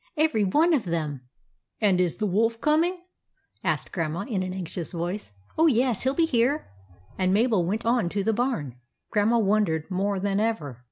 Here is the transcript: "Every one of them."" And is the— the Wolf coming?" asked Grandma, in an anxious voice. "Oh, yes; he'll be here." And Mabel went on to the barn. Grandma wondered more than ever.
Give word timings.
"Every 0.27 0.43
one 0.43 0.73
of 0.73 0.85
them."" 0.85 1.21
And 1.79 2.01
is 2.01 2.15
the— 2.15 2.25
the 2.25 2.31
Wolf 2.31 2.59
coming?" 2.59 3.03
asked 3.63 3.91
Grandma, 3.91 4.21
in 4.21 4.41
an 4.41 4.51
anxious 4.51 4.91
voice. 4.91 5.31
"Oh, 5.59 5.67
yes; 5.67 6.01
he'll 6.01 6.15
be 6.15 6.25
here." 6.25 6.67
And 7.19 7.31
Mabel 7.31 7.63
went 7.67 7.85
on 7.85 8.09
to 8.09 8.23
the 8.23 8.33
barn. 8.33 8.77
Grandma 9.11 9.37
wondered 9.37 9.91
more 9.91 10.19
than 10.19 10.39
ever. 10.39 10.79